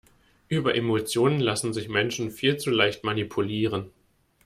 [0.47, 3.91] Über Emotionen lassen sich Menschen viel zu leicht manipulieren.